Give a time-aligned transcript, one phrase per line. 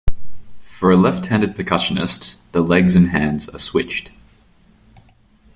[0.61, 4.09] For a left-handed percussionist, the legs and hands are switched.